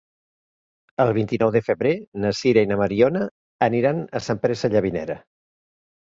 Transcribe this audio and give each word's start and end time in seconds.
El 1.03 1.09
vint-i-nou 1.17 1.49
de 1.55 1.59
febrer 1.65 1.91
na 2.23 2.31
Sira 2.37 2.63
i 2.65 2.69
na 2.71 2.77
Mariona 2.79 3.21
aniran 3.67 3.99
a 4.21 4.23
Sant 4.29 4.41
Pere 4.47 4.57
Sallavinera. 4.63 5.19